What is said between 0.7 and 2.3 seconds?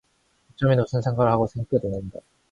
무슨 생각을 하고 생끗 웃는다.